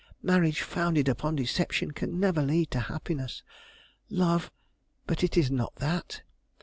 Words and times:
Marriage 0.23 0.63
founded 0.63 1.07
upon 1.07 1.35
deception 1.35 1.91
can 1.91 2.19
never 2.19 2.41
lead 2.41 2.71
to 2.71 2.79
happiness. 2.79 3.43
Love 4.09 4.51
but 5.05 5.23
it 5.23 5.37
is 5.37 5.51
not 5.51 5.75
that. 5.75 6.23